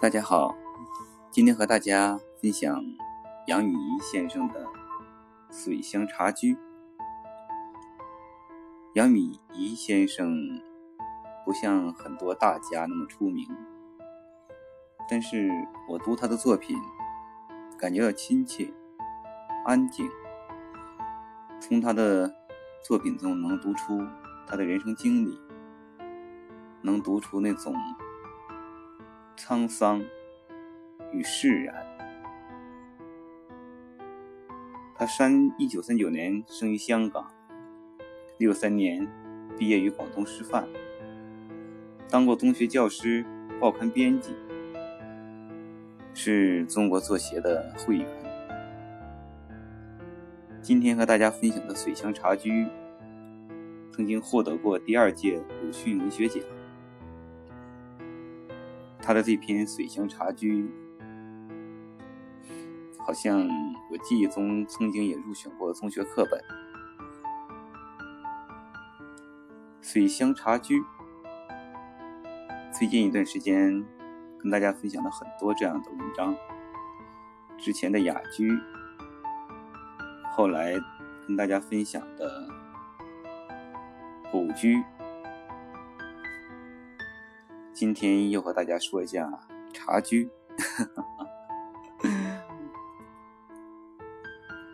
[0.00, 0.56] 大家好，
[1.28, 2.84] 今天和大家分享
[3.48, 4.64] 杨雨怡先生的
[5.50, 6.54] 《水乡茶居》。
[8.94, 10.62] 杨雨怡先生
[11.44, 13.44] 不像很多大家那么出名，
[15.10, 15.50] 但是
[15.88, 16.78] 我读他的作品，
[17.76, 18.72] 感觉到亲切、
[19.66, 20.08] 安静。
[21.58, 22.32] 从他的
[22.84, 24.00] 作品中能读出
[24.46, 25.40] 他的人生经历，
[26.82, 27.74] 能读出那种。
[29.38, 30.04] 沧桑
[31.12, 31.86] 与释然。
[34.94, 37.30] 他三一九三九年生于香港，
[38.36, 39.06] 六三年
[39.56, 40.68] 毕业于广东师范，
[42.10, 43.24] 当过中学教师、
[43.60, 44.34] 报刊编辑，
[46.12, 48.06] 是中国作协的会员。
[50.60, 52.64] 今天和大家分享的《水乡茶居》，
[53.92, 56.42] 曾经获得过第二届鲁迅文学奖。
[59.08, 60.64] 他的这篇《水乡茶居》，
[62.98, 63.48] 好像
[63.90, 66.38] 我记忆中曾经也入选过中学课本。
[69.80, 70.78] 《水乡茶居》
[72.70, 73.82] 最近一段时间
[74.38, 76.36] 跟大家分享了很多这样的文章，
[77.56, 78.60] 之前的雅居，
[80.32, 80.74] 后来
[81.26, 82.46] 跟大家分享的
[84.30, 84.84] 古居。
[87.78, 89.30] 今天又和大家说一下
[89.72, 90.28] 茶居，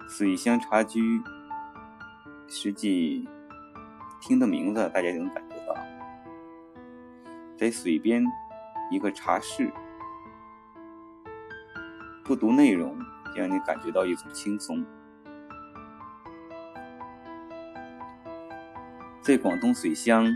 [0.08, 1.20] 水乡茶居。
[2.48, 3.28] 实际
[4.22, 5.76] 听的名字，大家就能感觉到，
[7.58, 8.24] 在水边
[8.90, 9.70] 一个茶室，
[12.24, 12.96] 不读内容，
[13.36, 14.82] 让你感觉到一种轻松。
[19.20, 20.26] 在广东水乡，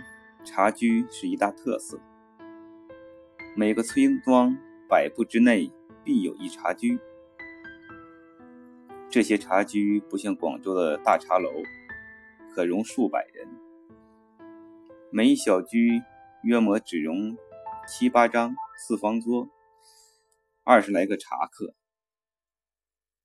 [0.44, 1.98] 茶居是一大特色。
[3.58, 4.56] 每个村庄
[4.88, 5.68] 百步之内
[6.04, 6.96] 必有一茶居，
[9.10, 11.50] 这些茶居不像广州的大茶楼，
[12.54, 13.48] 可容数百人。
[15.10, 16.00] 每一小居
[16.44, 17.36] 约莫只容
[17.88, 19.48] 七八张四方桌，
[20.62, 21.74] 二十来个茶客。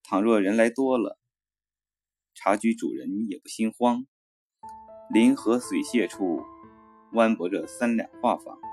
[0.01, 1.19] 倘若人来多了，
[2.33, 4.07] 茶居主人也不心慌。
[5.11, 6.41] 临河水榭处
[7.11, 8.72] 弯泊着三两画舫。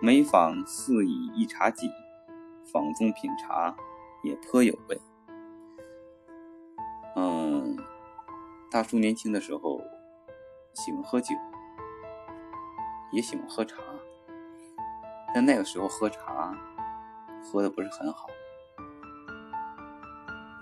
[0.00, 1.90] 每访似以一茶几，
[2.72, 3.76] 访中品茶
[4.22, 5.00] 也颇有味。
[7.16, 7.76] 嗯，
[8.70, 9.80] 大叔年轻的时候
[10.72, 11.34] 喜欢喝酒，
[13.10, 13.76] 也喜欢喝茶，
[15.34, 16.56] 但那个时候喝茶
[17.42, 18.28] 喝的不是很好。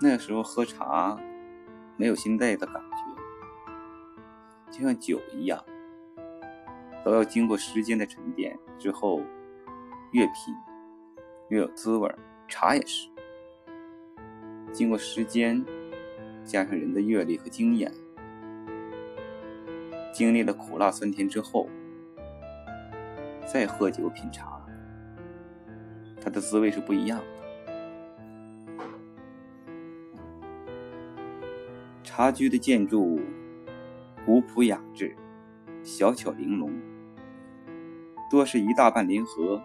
[0.01, 1.15] 那个时候喝茶
[1.95, 5.63] 没有现在的感觉，就像酒一样。
[7.03, 9.21] 都要经过时间的沉淀之后，
[10.11, 10.55] 越品
[11.49, 12.13] 越有滋味
[12.47, 13.09] 茶也是，
[14.71, 15.63] 经过时间
[16.43, 17.91] 加上人的阅历和经验，
[20.13, 21.69] 经历了苦辣酸甜之后，
[23.45, 24.61] 再喝酒品茶，
[26.21, 27.25] 它的滋味是不一样的。
[32.03, 33.19] 茶居的建筑
[34.25, 35.15] 古朴雅致，
[35.83, 36.71] 小巧玲珑。
[38.29, 39.61] 多是一大半临河，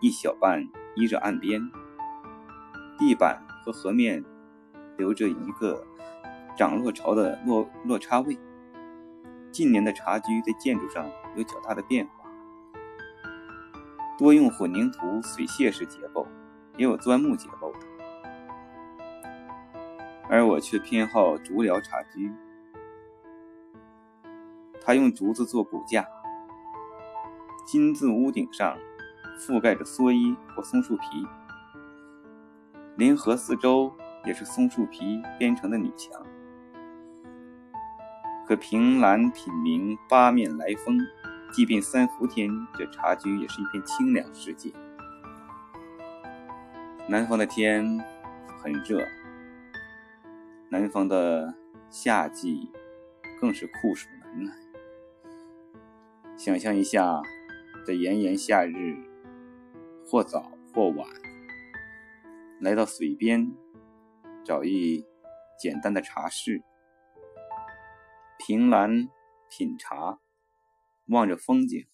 [0.00, 1.60] 一小半依着岸边。
[2.98, 4.24] 地板和河面
[4.96, 5.84] 留着一个
[6.56, 8.38] 涨落潮的落落差位。
[9.52, 12.24] 近年的茶居在建筑上有较大的变化，
[14.18, 16.26] 多用混凝土水榭式结构，
[16.76, 17.78] 也有钻木结构的。
[20.28, 22.32] 而我却偏好竹寮茶居，
[24.80, 26.06] 它用竹子做骨架。
[27.64, 28.76] 金字屋顶上
[29.38, 31.26] 覆盖着蓑衣或松树皮，
[32.96, 33.90] 临河四周
[34.24, 36.24] 也是松树皮编成的女墙。
[38.46, 40.98] 可凭栏品茗，八面来风，
[41.50, 44.70] 即便三伏天，这茶居也是一片清凉世界。
[47.08, 47.98] 南方的天
[48.62, 49.00] 很热，
[50.68, 51.54] 南方的
[51.88, 52.70] 夏季
[53.40, 54.52] 更是酷暑难耐。
[56.36, 57.22] 想象一下。
[57.86, 58.96] 在炎炎夏日，
[60.06, 61.06] 或早或晚，
[62.60, 63.54] 来到水边，
[64.42, 65.04] 找一
[65.60, 66.62] 简单的茶室，
[68.38, 69.10] 凭栏
[69.50, 70.18] 品茶，
[71.08, 71.86] 望着风景，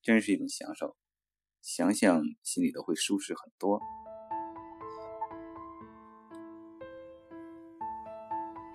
[0.00, 0.96] 真是一种享受。
[1.60, 3.78] 想想心里都会舒适很多。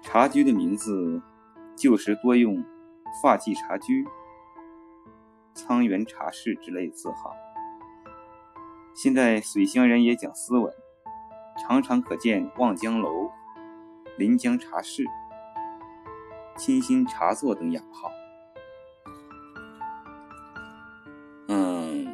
[0.03, 1.23] 茶居的名字，
[1.75, 2.63] 旧时多用
[3.23, 4.05] “发髻茶居”。
[5.57, 7.35] 沧源茶室之类字号，
[8.95, 10.71] 现在水乡人也讲斯文，
[11.59, 13.31] 常常可见望江楼、
[14.19, 15.03] 临江茶室、
[16.55, 18.11] 清新茶座等雅号。
[21.47, 22.07] 嗯，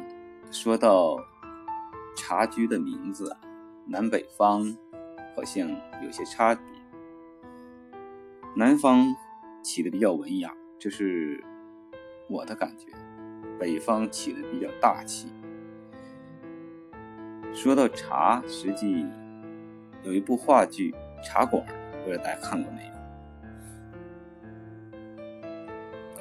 [0.50, 1.18] 说到
[2.16, 3.38] 茶居的名字啊，
[3.86, 4.74] 南北方
[5.36, 5.68] 好像
[6.02, 6.64] 有些差别。
[8.56, 9.14] 南方
[9.62, 11.44] 起的比较文雅，这是
[12.30, 12.86] 我的感觉；
[13.64, 15.26] 北方起的比较大气。
[17.54, 19.06] 说到茶，实际
[20.02, 20.92] 有一部话剧
[21.24, 21.64] 《茶馆》，
[22.04, 22.92] 不知道大家看过没有？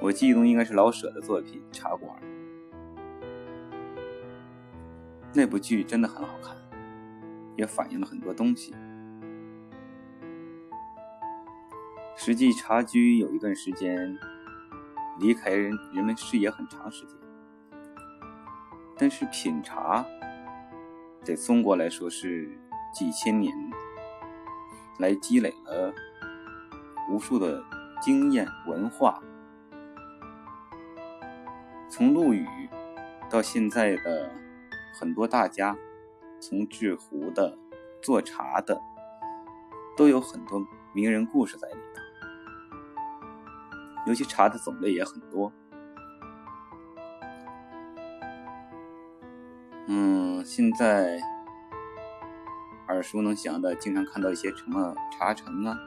[0.01, 2.17] 我记忆中应该是老舍的作品《茶馆》。
[5.33, 6.55] 那部剧真的很好看，
[7.57, 8.73] 也反映了很多东西。
[12.15, 14.17] 实际茶居有一段时间
[15.19, 17.17] 离开人人们视野很长时间，
[18.97, 20.05] 但是品茶
[21.23, 22.49] 在中国来说是
[22.93, 23.53] 几千年
[24.99, 25.93] 来积累了
[27.09, 27.63] 无数的
[28.01, 29.21] 经验文化，
[31.89, 32.47] 从陆羽
[33.29, 34.31] 到现在的
[34.99, 35.75] 很多大家，
[36.39, 37.57] 从制壶的、
[38.01, 38.79] 做茶的，
[39.97, 42.01] 都有很多名人故事在里头。
[44.05, 45.51] 尤其茶的种类也很多，
[49.85, 51.19] 嗯，现在
[52.87, 55.77] 耳熟能详的，经常看到一些什么茶城啊，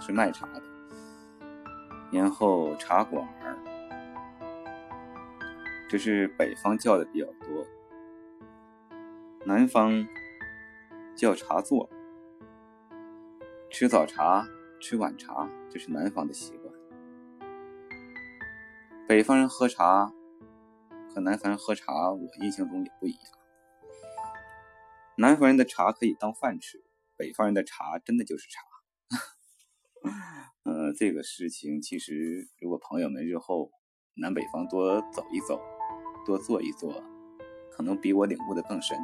[0.00, 0.62] 是卖茶的，
[2.10, 3.58] 然后茶馆儿，
[5.86, 7.66] 这是北方叫的比较多，
[9.44, 10.06] 南方
[11.14, 11.90] 叫茶座，
[13.70, 14.46] 吃早茶、
[14.80, 16.72] 吃晚茶，这是南方的习惯。
[19.06, 20.10] 北方人喝茶
[21.14, 23.32] 和南方人喝茶，我印象中也不一样。
[25.16, 26.82] 南方人的茶可以当饭吃，
[27.16, 28.62] 北方人的茶真的就是茶。
[30.64, 33.70] 呃，这个事情其实，如果朋友们日后
[34.14, 35.60] 南北方多走一走，
[36.24, 37.02] 多坐一坐，
[37.70, 38.98] 可能比我领悟的更深。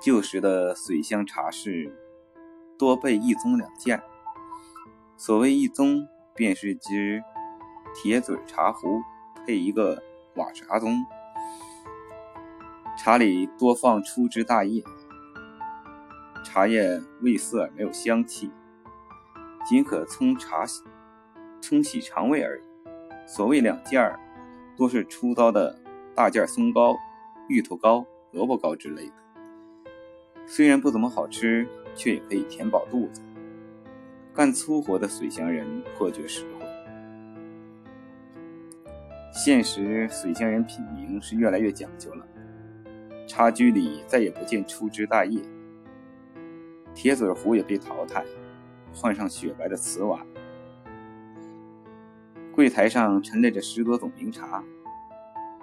[0.00, 1.92] 旧时的水乡茶室
[2.78, 4.00] 多备一盅两件。
[5.16, 6.06] 所谓一盅，
[6.36, 7.22] 便是只
[7.94, 9.02] 铁嘴茶壶
[9.44, 10.00] 配一个
[10.36, 11.04] 瓦茶盅，
[12.98, 14.82] 茶里多放粗枝大叶，
[16.44, 18.50] 茶叶味涩没有香气，
[19.64, 20.66] 仅可冲茶
[21.60, 22.62] 冲洗肠胃而已。
[23.24, 24.18] 所谓两件儿，
[24.76, 25.78] 多是粗糙的
[26.12, 26.96] 大件松糕、
[27.48, 29.12] 芋头糕、萝卜糕之类的，
[30.44, 33.22] 虽然不怎么好吃，却也可以填饱肚子。
[34.34, 36.66] 干粗活的水乡人颇觉实惠。
[39.32, 42.26] 现实水乡人品茗是越来越讲究了，
[43.38, 45.40] 茶居里再也不见粗枝大叶，
[46.92, 48.24] 铁嘴壶也被淘汰，
[48.92, 50.26] 换上雪白的瓷碗。
[52.52, 54.64] 柜台上陈列着十多种名茶：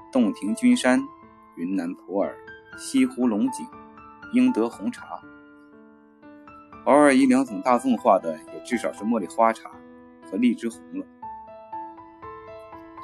[0.09, 1.05] 洞庭君山、
[1.57, 2.33] 云南普洱、
[2.77, 3.67] 西湖龙井、
[4.31, 5.19] 英德红茶。
[6.85, 9.69] 偶尔一两种大众化的，也至少是茉莉花茶
[10.31, 11.05] 和荔枝红了。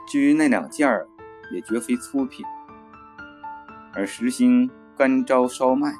[0.07, 1.05] 至于那两件儿，
[1.51, 2.45] 也绝非粗品，
[3.93, 5.93] 而实行干招烧麦、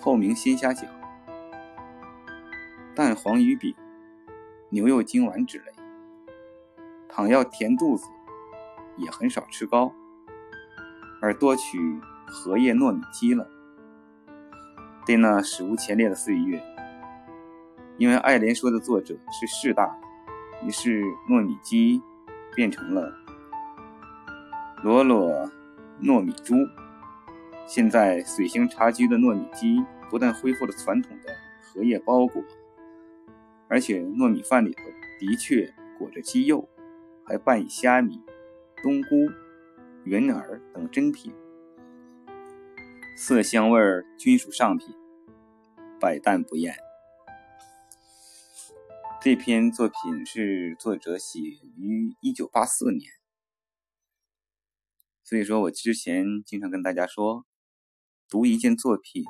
[0.00, 0.84] 透明鲜虾饺、
[2.94, 3.74] 蛋黄鱼饼、
[4.68, 5.64] 牛肉精丸之类。
[7.08, 8.06] 倘要填肚子，
[8.96, 9.92] 也很少吃糕，
[11.20, 11.78] 而多取
[12.26, 13.46] 荷叶糯米鸡了。
[15.06, 16.62] 对那史无前例的岁月。
[17.98, 22.00] 因为爱莲说的作者是士大夫，于是糯米鸡
[22.54, 23.12] 变成了
[24.82, 25.50] 罗罗
[26.02, 26.54] 糯米猪。
[27.72, 32.42] 现在水星茶居的糯米鸡不但恢复了传统的荷叶包裹，
[33.68, 34.82] 而且糯米饭里头
[35.20, 36.68] 的确裹着鸡肉，
[37.24, 38.20] 还拌以虾米、
[38.82, 39.08] 冬菇、
[40.02, 41.32] 云耳等珍品，
[43.16, 43.80] 色香味
[44.18, 44.88] 均属上品，
[46.00, 46.74] 百淡不厌。
[49.22, 53.12] 这篇作品是作者写于一九八四年，
[55.22, 57.46] 所以说我之前经常跟大家说，
[58.30, 59.24] 读一件作品、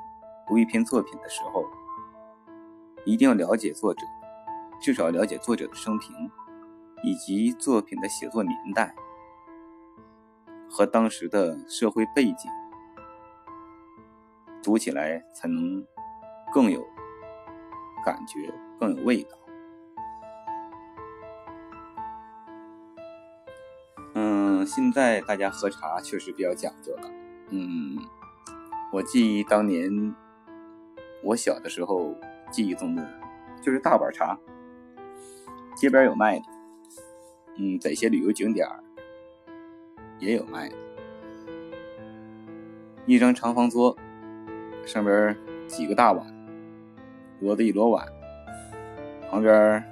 [0.47, 1.65] 读一篇作品的时候，
[3.03, 4.05] 一定要了解作者，
[4.79, 6.15] 至少了解作者的生平，
[7.01, 8.93] 以及作品的写作年代
[10.69, 12.51] 和当时的社会背景，
[14.61, 15.83] 读起来才能
[16.53, 16.85] 更有
[18.05, 19.35] 感觉，更有味道。
[24.13, 27.09] 嗯，现在大家喝茶确实比较讲究了。
[27.49, 27.97] 嗯，
[28.91, 29.89] 我记忆当年
[31.23, 32.13] 我小的时候，
[32.51, 33.07] 记忆中的
[33.61, 34.37] 就是大碗茶，
[35.77, 36.45] 街边有卖的。
[37.57, 38.67] 嗯，在一些旅游景点
[40.19, 40.75] 也有卖的。
[43.05, 43.97] 一张长方桌，
[44.85, 46.27] 上边几个大碗，
[47.39, 48.05] 摞的一摞碗，
[49.29, 49.83] 旁边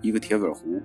[0.00, 0.82] 一个铁嘴壶。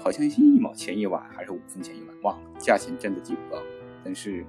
[0.00, 3.62] 好像是一毛钱一碗，还是五分钱一碗，忘了，价钱真的记不到。
[4.04, 4.44] 但是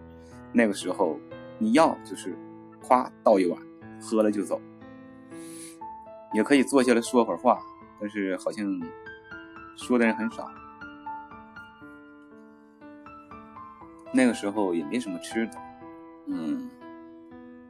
[0.55, 1.19] 那个时候，
[1.59, 2.33] 你要就是
[2.81, 3.61] 夸倒一碗，
[4.01, 4.61] 喝了就走，
[6.33, 7.61] 也可以坐下来说会儿话，
[7.99, 8.65] 但是好像
[9.75, 10.49] 说的人很少。
[14.13, 15.57] 那个时候也没什么吃的，
[16.27, 16.69] 嗯，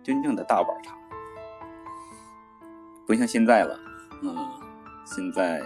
[0.04, 0.96] 真正的大碗茶，
[3.08, 3.80] 不像现在了，
[4.22, 4.38] 嗯，
[5.06, 5.63] 现在。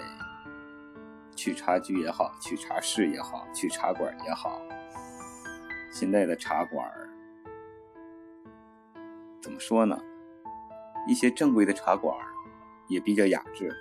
[1.35, 4.61] 去茶居也好，去茶室也好，去茶馆也好，
[5.89, 6.91] 现在的茶馆
[9.41, 9.97] 怎么说呢？
[11.07, 12.15] 一些正规的茶馆
[12.87, 13.73] 也比较雅致，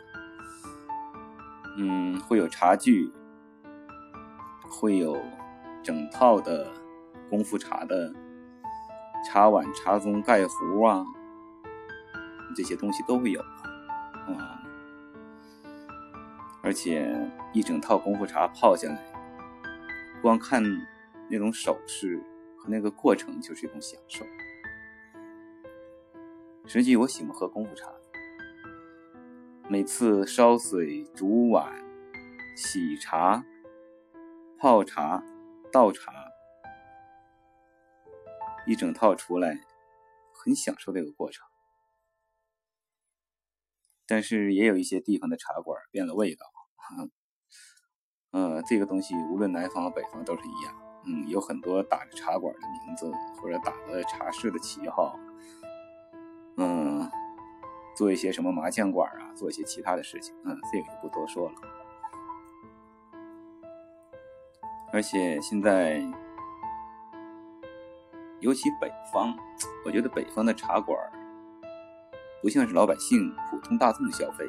[1.76, 3.12] 嗯，会有茶具，
[4.70, 5.20] 会有
[5.82, 6.70] 整套的
[7.28, 8.14] 功夫茶的
[9.26, 11.04] 茶碗、茶盅、盖壶啊，
[12.56, 14.62] 这些东西都会有，啊。
[16.62, 18.98] 而且一整套功夫茶泡下来，
[20.22, 20.62] 光看
[21.28, 22.22] 那种手势
[22.56, 24.24] 和那个过程就是一种享受。
[26.68, 27.90] 实际我喜欢喝功夫茶，
[29.70, 31.82] 每次烧水、煮碗、
[32.54, 33.42] 洗茶、
[34.58, 35.24] 泡茶、
[35.72, 36.12] 倒茶，
[38.66, 39.58] 一整套出来，
[40.34, 41.46] 很享受这个过程。
[44.06, 46.44] 但是也有一些地方的茶馆变了味道。
[48.32, 50.82] 嗯，这个东西无论南方和北方都是一样。
[51.06, 53.10] 嗯，有很多打着茶馆的名字，
[53.40, 55.18] 或者打着茶室的旗号，
[56.58, 57.08] 嗯，
[57.96, 60.34] 做一些什么麻将馆啊，做一些其他的事情。
[60.44, 61.54] 嗯，这个就不多说了。
[64.92, 66.02] 而且现在，
[68.40, 69.36] 尤其北方，
[69.86, 70.98] 我觉得北方的茶馆
[72.42, 74.44] 不像是老百姓、普通大众的消费。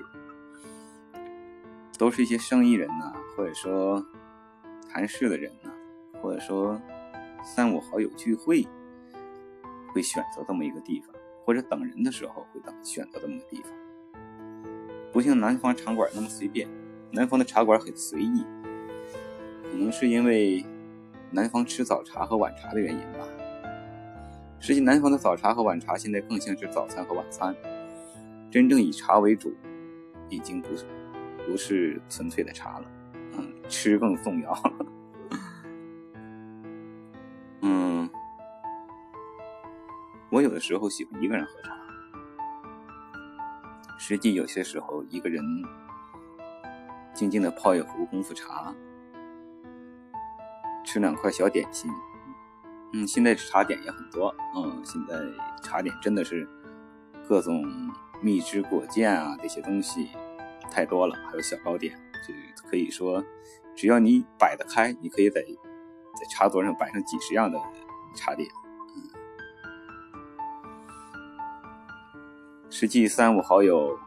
[1.97, 4.01] 都是一些生意人呐，或者说
[4.89, 5.69] 谈事的人呐，
[6.21, 6.79] 或者说
[7.43, 8.65] 三五好友聚会
[9.93, 11.13] 会选择这么一个地方，
[11.49, 13.71] 或者等人的时候会等选择这么个地方，
[15.11, 16.67] 不像南方茶馆那么随便。
[17.11, 18.45] 南方的茶馆很随意，
[19.63, 20.63] 可能是因为
[21.31, 23.27] 南方吃早茶和晚茶的原因吧。
[24.59, 27.55] 实际南方的早茶和晚茶现在更像是早餐和晚餐，
[28.51, 29.51] 真正以茶为主，
[30.29, 30.85] 已经不是。
[31.47, 32.85] 不是纯粹的茶了，
[33.39, 34.55] 嗯，吃更重要。
[37.61, 37.88] 嗯，
[40.39, 41.75] 我有的时候喜欢一个人喝茶，
[43.97, 45.43] 实际有些时候一个人
[47.13, 48.73] 静静的泡一壶功夫茶，
[50.85, 51.91] 吃两块小点心。
[52.93, 55.19] 嗯，现在茶点也很多，嗯，现在
[55.61, 56.47] 茶点真的是
[57.27, 57.61] 各种
[58.21, 60.09] 蜜汁果酱啊这些东西。
[60.71, 63.21] 太多了，还有小糕点，就可以说，
[63.75, 67.59] 只要你摆得开，你可以在在茶桌上摆上几十样的
[68.15, 68.49] 茶点。
[72.79, 73.99] 实际三五好友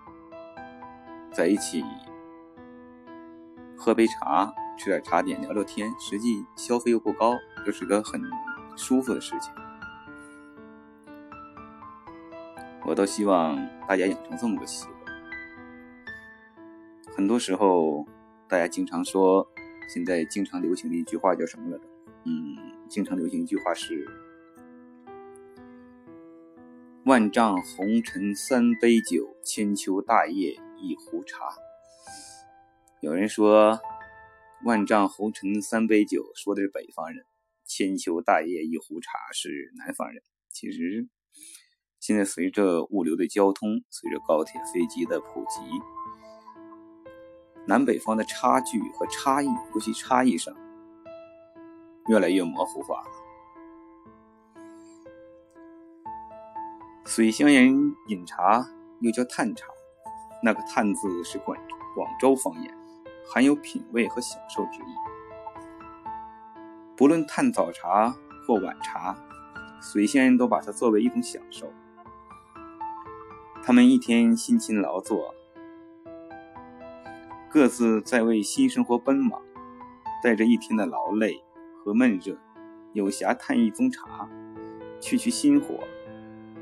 [1.30, 1.84] 在一起
[3.76, 7.36] 喝杯茶，吃点茶点，聊聊天，实际消费又不高，
[7.66, 8.18] 就是个很
[8.74, 9.52] 舒服的事情。
[12.86, 15.14] 我都希望大家养成这么个习惯。
[17.14, 18.06] 很多时候，
[18.48, 19.46] 大家经常说，
[19.86, 21.84] 现在经常流行的一句话叫什么来着？
[22.24, 22.56] 嗯，
[22.88, 24.08] 经常流行一句话是
[27.04, 31.38] “万丈红尘三杯酒，千秋大业一壶茶”。
[33.02, 33.80] 有人说
[34.64, 37.24] “万丈红尘三杯酒”说的是北方人
[37.66, 40.22] ，“千秋大业一壶茶”是南方人。
[40.48, 41.08] 其实，
[41.98, 45.58] 现在随着物流的交通，随着高铁、飞机的普及。
[47.66, 50.54] 南北方的差距和差异，尤其差异上
[52.06, 53.21] 越来越模糊化了。
[57.04, 58.64] 水乡人饮茶
[59.00, 59.66] 又叫探茶，
[60.40, 61.58] 那个“探”字是广
[61.96, 62.72] 广州方言，
[63.26, 64.94] 含有品味和享受之意。
[66.96, 68.16] 不论探早茶
[68.46, 69.16] 或晚茶，
[69.80, 71.72] 水乡人都把它作为一种享受。
[73.64, 75.34] 他们一天辛勤劳作。
[77.50, 79.42] 各自在为新生活奔忙，
[80.22, 81.42] 带着一天的劳累
[81.84, 82.38] 和闷热，
[82.92, 84.28] 有暇探一盅茶，
[85.00, 85.80] 去去心火，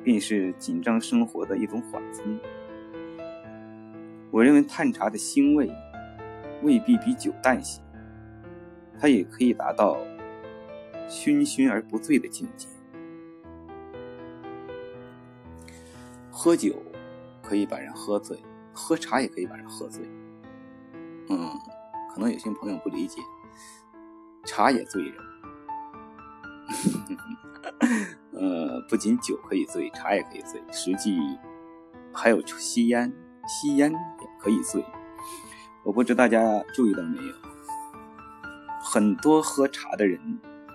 [0.03, 2.39] 便是紧张生活的一种缓冲。
[4.31, 5.71] 我认为探茶的腥味
[6.63, 7.81] 未必比酒淡些，
[8.99, 9.99] 它也可以达到
[11.09, 12.69] 醺醺而不醉的境界。
[16.31, 16.83] 喝酒
[17.43, 18.43] 可以把人喝醉，
[18.73, 20.05] 喝茶也可以把人喝醉。
[21.29, 21.51] 嗯，
[22.15, 23.21] 可能有些朋友不理解，
[24.45, 25.15] 茶也醉人。
[28.41, 31.21] 呃，不仅酒可以醉，茶也可以醉，实际
[32.13, 33.13] 还有吸烟，
[33.47, 34.31] 吸烟也。
[34.43, 34.83] 可以醉，
[35.85, 37.35] 我不知大家注意到没有，
[38.83, 40.19] 很多喝茶的人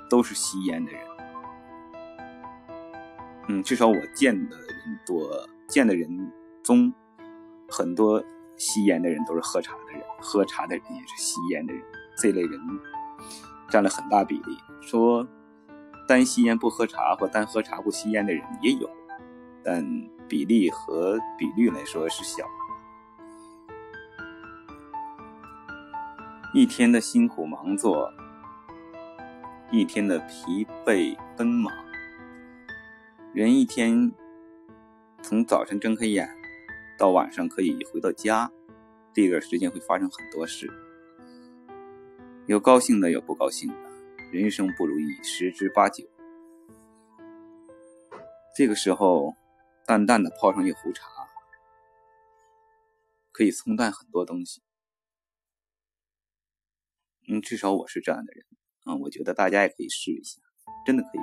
[0.07, 1.01] 都是吸烟的人。
[3.47, 5.27] 嗯，至少我见的人多，
[5.67, 6.31] 见的人
[6.61, 6.93] 中，
[7.67, 8.23] 很多
[8.55, 11.83] 吸烟的人都是喝茶的人，喝茶的人也是吸烟的人，
[12.19, 12.59] 这类人
[13.67, 14.55] 占了很大比例。
[14.79, 15.27] 说
[16.07, 18.89] 单吸烟不喝茶或单喝茶不吸烟的人也有，
[19.63, 19.83] 但
[20.27, 22.45] 比例和比率来说是小。
[26.53, 28.09] 一天的辛苦忙作，
[29.71, 31.73] 一天的疲惫奔忙，
[33.33, 34.11] 人一天
[35.21, 36.29] 从早晨睁开眼
[36.97, 38.49] 到晚上可以回到家，
[39.13, 40.71] 这段时间会发生很多事，
[42.45, 43.84] 有高兴的，有不高兴的，
[44.31, 46.05] 人生不如意十之八九。
[48.55, 49.35] 这个时候，
[49.85, 51.09] 淡淡的泡上一壶茶，
[53.31, 54.61] 可以冲淡很多东西。
[57.27, 58.45] 嗯，至少我是这样的人，
[58.83, 60.41] 啊，我觉得大家也可以试一下，
[60.85, 61.21] 真的可以。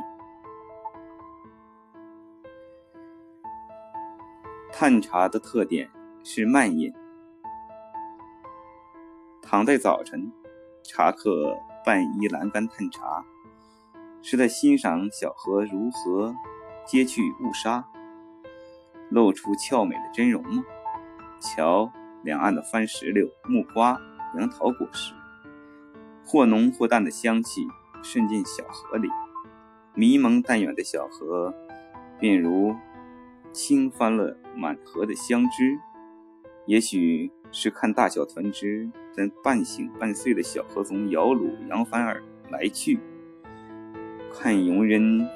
[4.72, 5.90] 探茶的特点
[6.24, 6.92] 是慢饮，
[9.42, 10.32] 躺在早晨，
[10.82, 13.24] 茶客半依栏杆探茶，
[14.22, 16.34] 是在欣赏小河如何
[16.86, 17.84] 揭去雾纱，
[19.10, 20.64] 露出俏美的真容吗？
[21.40, 21.90] 瞧
[22.22, 24.00] 两岸的番石榴、木瓜、
[24.36, 25.12] 杨桃果实。
[26.24, 27.66] 或浓或淡的香气
[28.02, 29.08] 渗进小河里，
[29.94, 31.52] 迷蒙淡远的小河，
[32.18, 32.76] 便如
[33.52, 35.78] 倾翻了满河的香汁。
[36.64, 42.98] 也许是看大小船只在半醒半睡的小河中摇橹扬帆而来去，
[44.32, 45.28] 看游人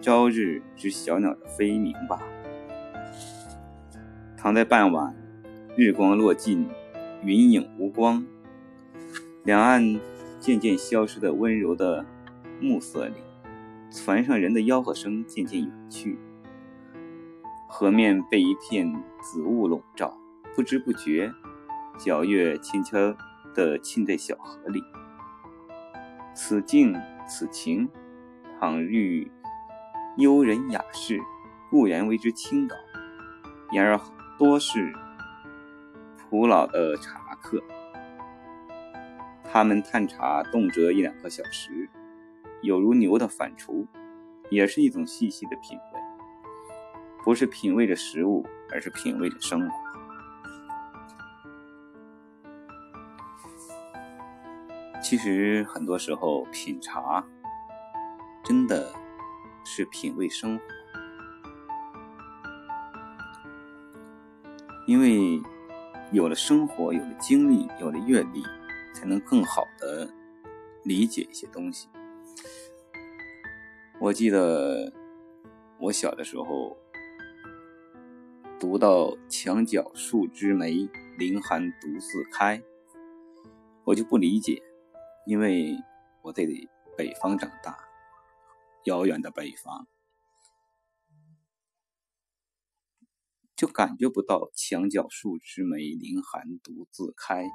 [0.00, 2.22] 朝日之小鸟的飞鸣吧。
[4.36, 5.14] 躺在傍晚，
[5.76, 6.66] 日光落尽，
[7.22, 8.24] 云影无光，
[9.44, 10.00] 两岸。
[10.40, 12.04] 渐渐消失的温柔的
[12.60, 13.14] 暮色里，
[13.92, 16.18] 船上人的吆喝声渐渐远去。
[17.68, 20.18] 河面被一片紫雾笼罩，
[20.56, 21.32] 不知不觉，
[21.98, 22.96] 皎月轻悄
[23.54, 24.82] 地浸在小河里。
[26.34, 26.94] 此境
[27.28, 27.88] 此情，
[28.58, 29.30] 倘遇
[30.16, 31.20] 幽人雅士，
[31.70, 32.74] 固然为之倾倒；
[33.72, 34.00] 然而
[34.38, 34.92] 多是
[36.30, 37.62] 古老的茶客。
[39.44, 41.88] 他们探茶动辄一两个小时，
[42.62, 43.86] 有如牛的反刍，
[44.48, 46.00] 也是一种细细的品味。
[47.22, 49.81] 不是品味着食物，而是品味着生活。
[55.12, 57.22] 其实很多时候品茶，
[58.42, 58.94] 真的
[59.62, 60.64] 是品味生活，
[64.86, 65.38] 因为
[66.12, 68.42] 有了生活，有了经历，有了阅历。
[68.94, 70.08] 才能更好的
[70.82, 71.90] 理解一些东西。
[74.00, 74.90] 我记得
[75.78, 76.74] 我小的时候
[78.58, 82.62] 读到“墙角数枝梅，凌寒独自开”，
[83.84, 84.62] 我就不理解，
[85.24, 85.76] 因为
[86.22, 86.44] 我在
[86.96, 87.78] 北方长大，
[88.84, 89.86] 遥远的北方，
[93.54, 97.48] 就感觉不到“墙角数枝梅，凌寒独自开”。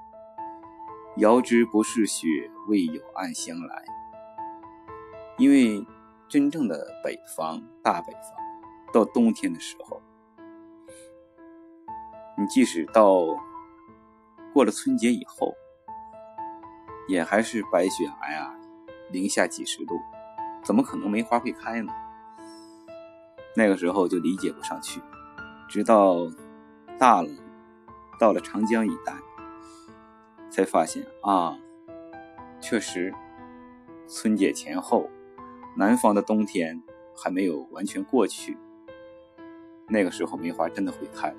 [1.17, 2.27] 遥知不是雪，
[2.69, 3.83] 为有暗香来。
[5.37, 5.85] 因为
[6.29, 10.01] 真正的北方，大北方，到冬天的时候，
[12.37, 13.25] 你即使到
[14.53, 15.53] 过了春节以后，
[17.07, 18.51] 也还是白雪皑皑，
[19.11, 19.99] 零下几十度，
[20.63, 21.91] 怎么可能梅花会开呢？
[23.55, 25.01] 那个时候就理解不上去，
[25.67, 26.27] 直到
[26.99, 27.29] 大了，
[28.19, 29.13] 到了长江一带。
[30.49, 31.59] 才发现啊，
[32.61, 33.13] 确实，
[34.07, 35.09] 春节前后，
[35.75, 36.81] 南方的冬天
[37.15, 38.57] 还没有完全过去。
[39.87, 41.35] 那个时候梅花真的会开，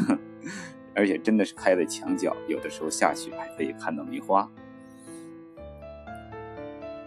[0.96, 4.50] 而且真的是开在墙角，有的时候下雪还可以看到梅花。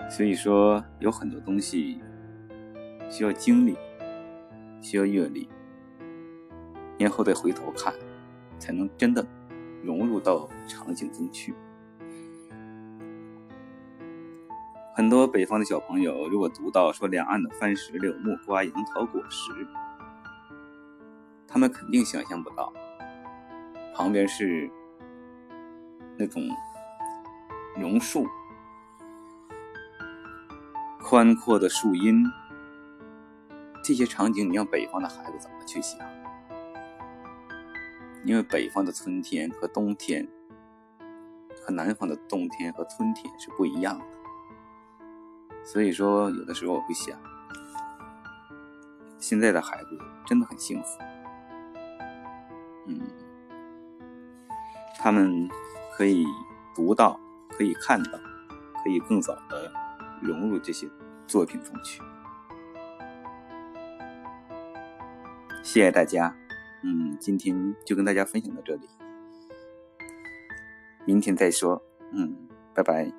[0.09, 2.01] 所以说，有很多东西
[3.09, 3.77] 需要经历，
[4.81, 5.47] 需要阅历，
[6.97, 7.93] 年后再回头看，
[8.57, 9.23] 才能真的
[9.83, 11.53] 融入到场景中去。
[14.95, 19.51] 很多北方的小朋友，如果读到说两岸的番石榴、木瓜、杨桃果实，
[21.47, 22.73] 他们肯定想象不到，
[23.93, 24.69] 旁边是
[26.17, 26.43] 那种
[27.77, 28.27] 榕树。
[31.09, 32.23] 宽阔的树荫，
[33.83, 35.99] 这些场景，你让北方的孩子怎么去想？
[38.23, 40.29] 因为北方的春天和冬天，
[41.65, 44.05] 和南方的冬天和春天是不一样的。
[45.65, 47.19] 所以说，有的时候我会想，
[49.17, 50.99] 现在的孩子真的很幸福。
[52.85, 53.01] 嗯，
[54.99, 55.49] 他们
[55.97, 56.23] 可以
[56.75, 57.19] 读到，
[57.57, 58.11] 可以看到，
[58.83, 59.71] 可以更早的
[60.21, 60.87] 融入这些。
[61.29, 62.01] 作品中去，
[65.61, 66.35] 谢谢大家。
[66.81, 68.89] 嗯，今天就跟大家分享到这里，
[71.05, 71.83] 明天再说。
[72.11, 72.35] 嗯，
[72.73, 73.18] 拜拜。